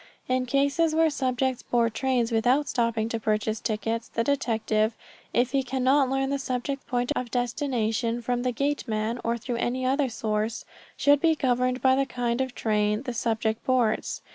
In 0.27 0.47
cases 0.47 0.95
where 0.95 1.11
subjects 1.11 1.61
board 1.61 1.93
trains 1.93 2.31
without 2.31 2.67
stopping 2.67 3.07
to 3.09 3.19
purchase 3.19 3.59
tickets, 3.59 4.07
the 4.07 4.23
detective, 4.23 4.95
if 5.31 5.51
he 5.51 5.61
cannot 5.61 6.09
learn 6.09 6.31
the 6.31 6.39
subject's 6.39 6.85
point 6.85 7.11
of 7.15 7.29
destination 7.29 8.19
from 8.23 8.41
the 8.41 8.51
gate 8.51 8.87
man 8.87 9.19
or 9.23 9.37
through 9.37 9.57
any 9.57 9.85
other 9.85 10.09
source, 10.09 10.65
should 10.97 11.21
be 11.21 11.35
governed 11.35 11.83
by 11.83 11.93
the 11.95 12.07
kind 12.07 12.41
of 12.41 12.55
train 12.55 13.03
the 13.03 13.13
subject 13.13 13.63
boards. 13.63 14.23